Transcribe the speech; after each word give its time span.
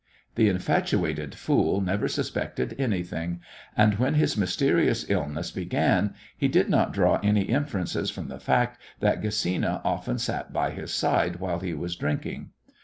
The 0.33 0.49
infatuated 0.49 1.35
fool 1.35 1.79
never 1.79 2.07
suspected 2.07 2.75
anything, 2.79 3.39
and 3.77 3.99
when 3.99 4.15
his 4.15 4.35
mysterious 4.35 5.07
illness 5.11 5.51
began 5.51 6.15
he 6.35 6.47
did 6.47 6.69
not 6.71 6.91
draw 6.91 7.19
any 7.21 7.43
inferences 7.43 8.09
from 8.09 8.27
the 8.27 8.39
fact 8.39 8.79
that 8.99 9.21
Gesina 9.21 9.79
often 9.83 10.17
sat 10.17 10.51
by 10.51 10.71
his 10.71 10.91
side 10.91 11.35
while 11.35 11.59
he 11.59 11.75
was 11.75 11.95
drinking. 11.95 12.49